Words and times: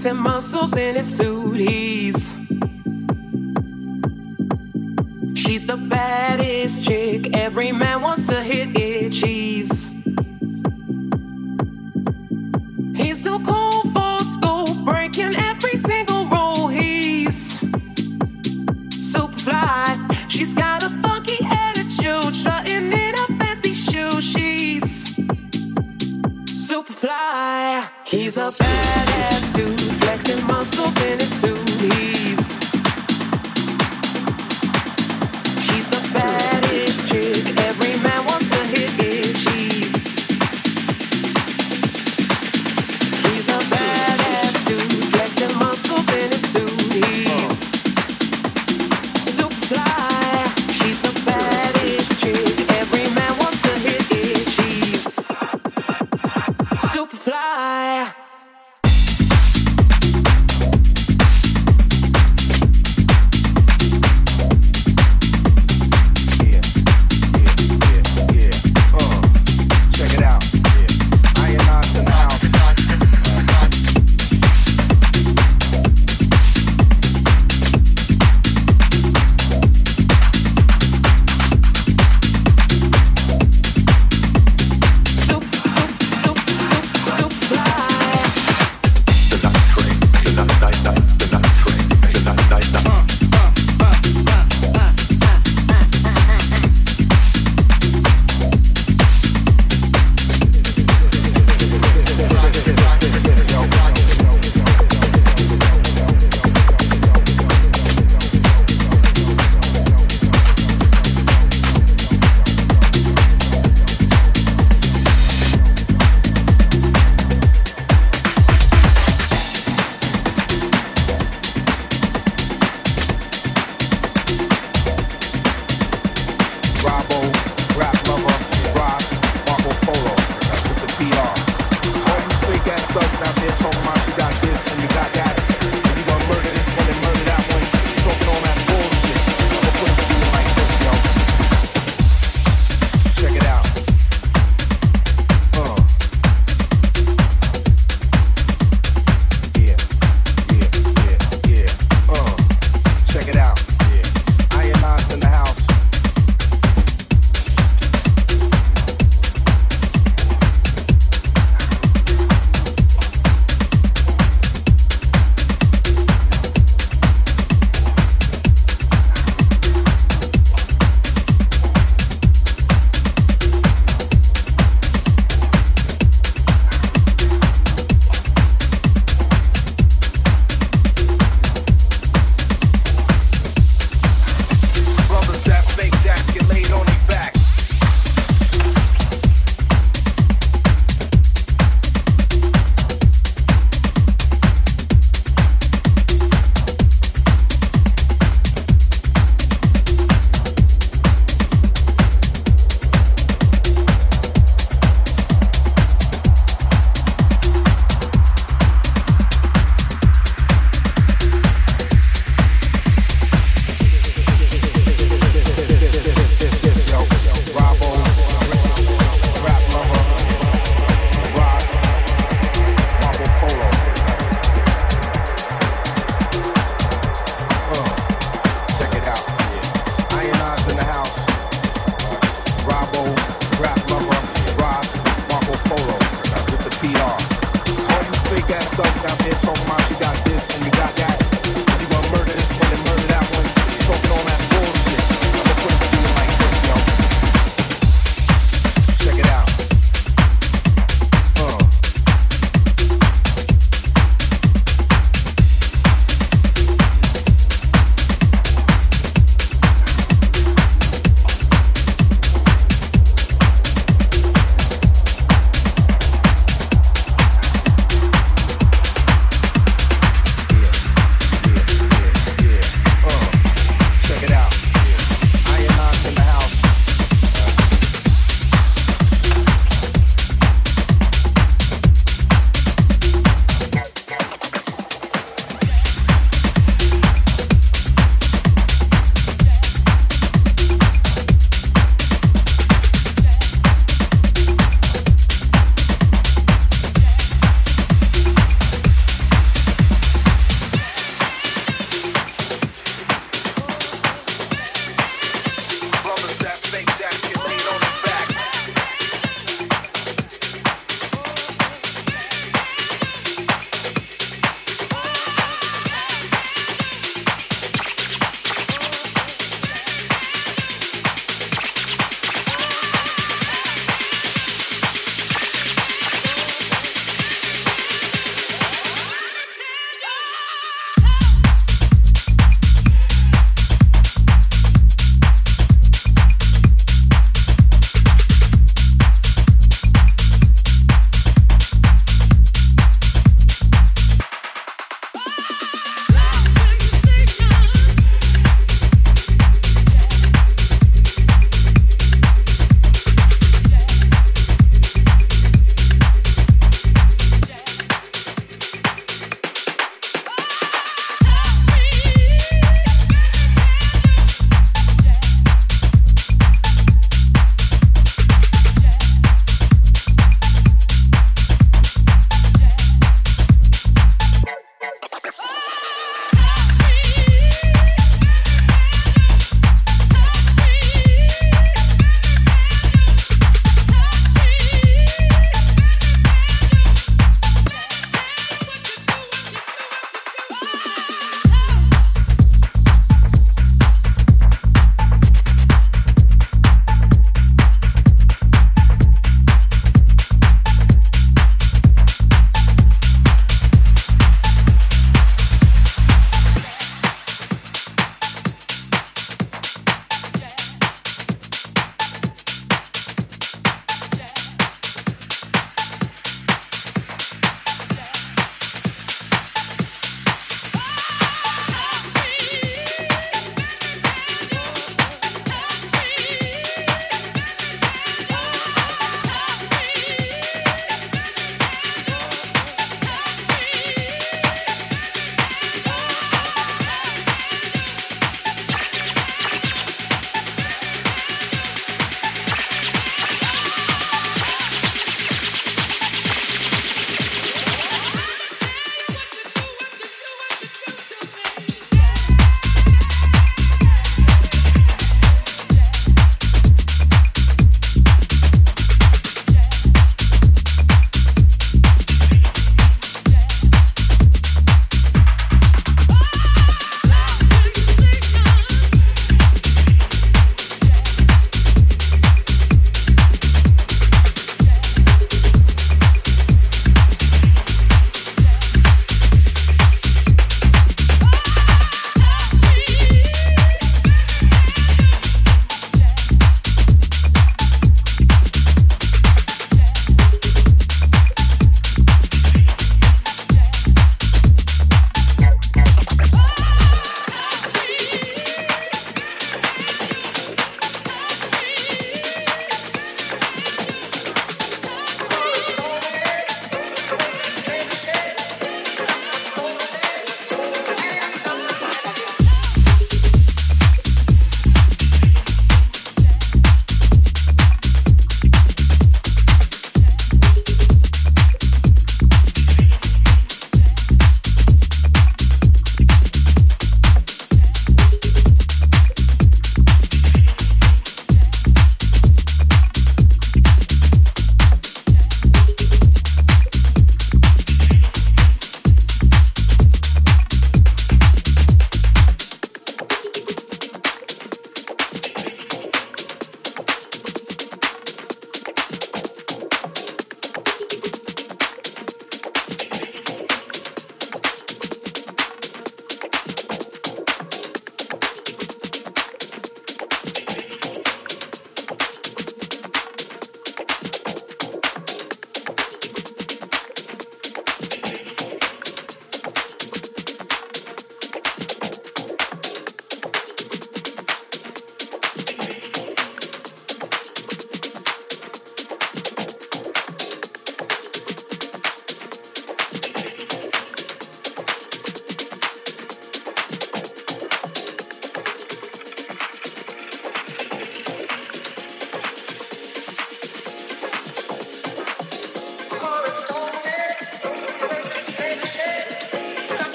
flexing 0.00 0.22
muscles 0.22 0.76
in 0.76 0.96
his 0.96 1.16
suit. 1.16 1.56
He's 1.56 1.89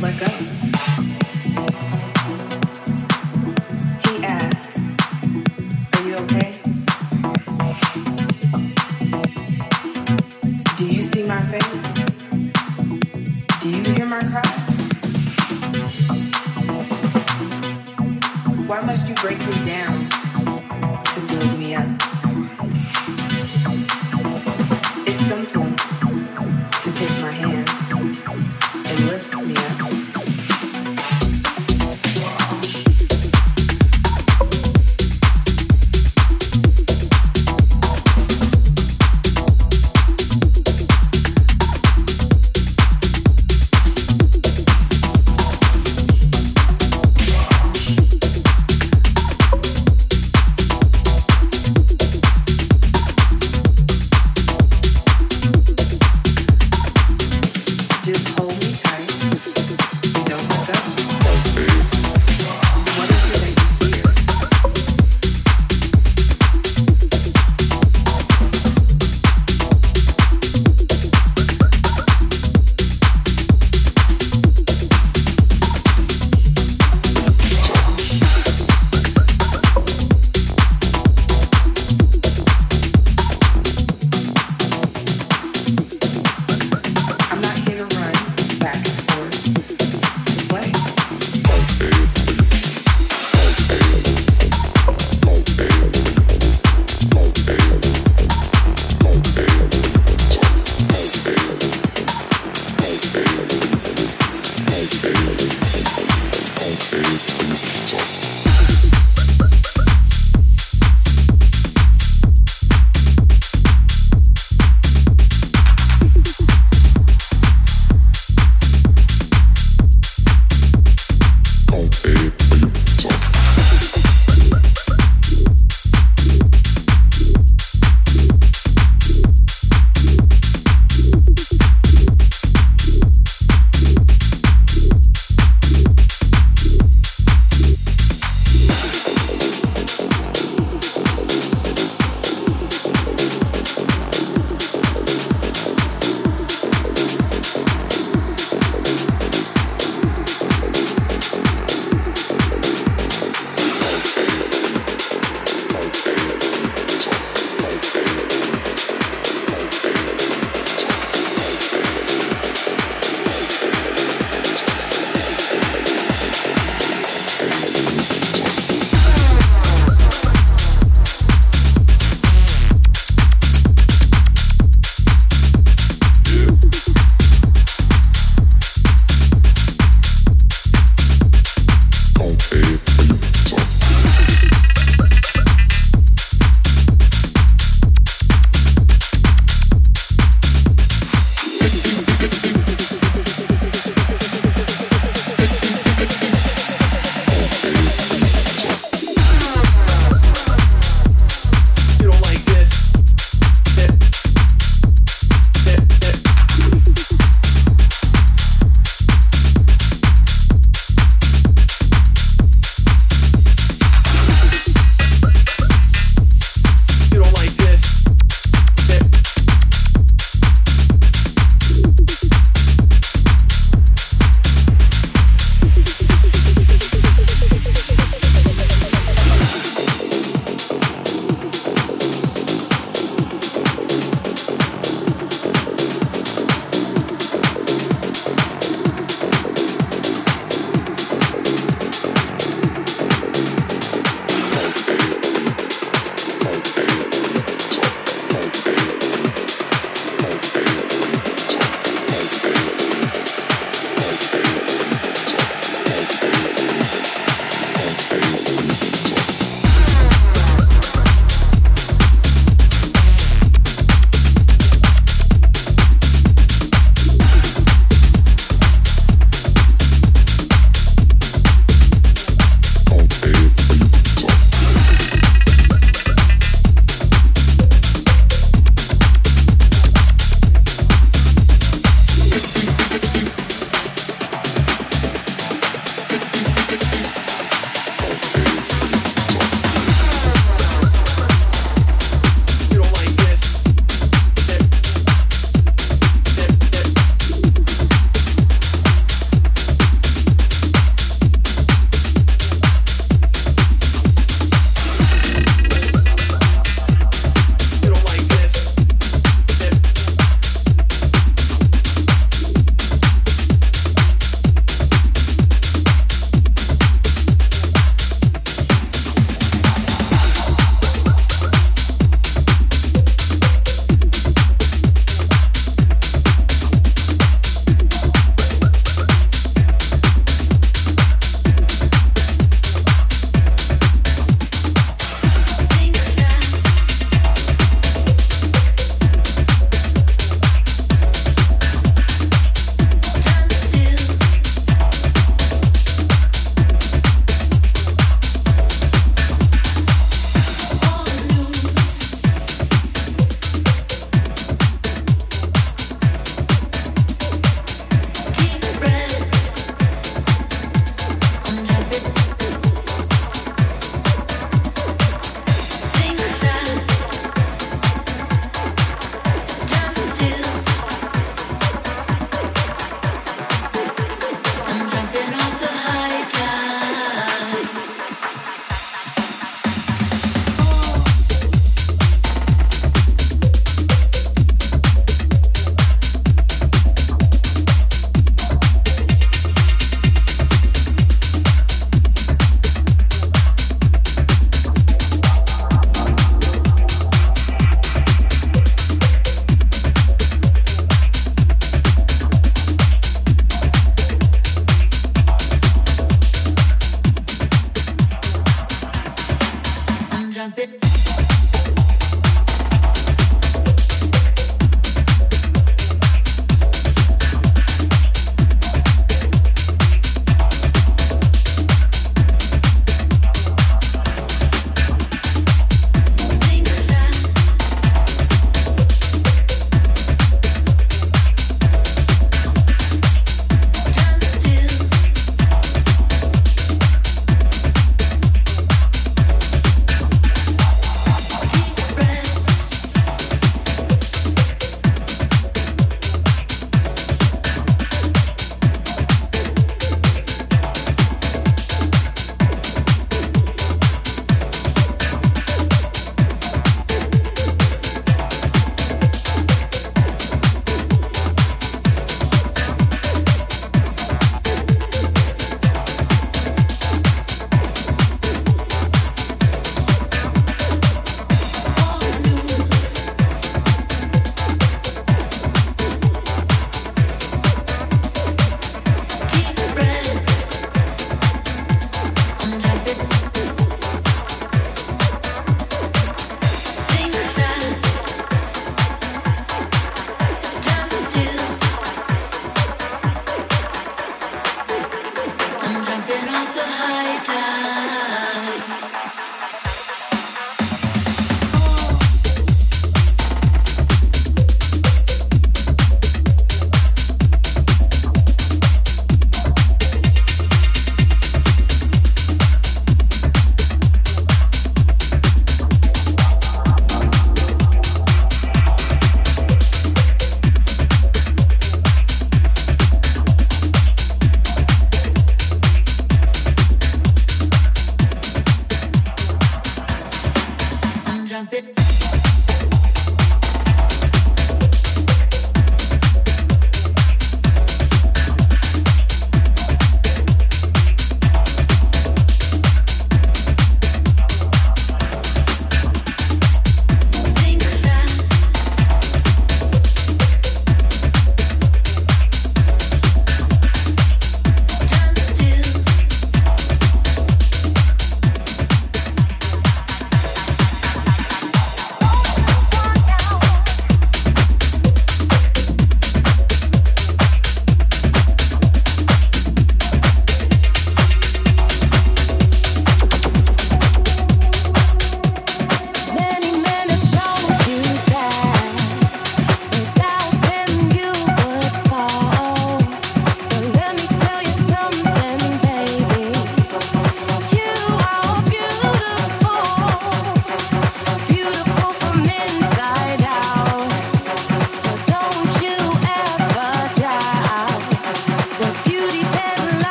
take 0.00 0.31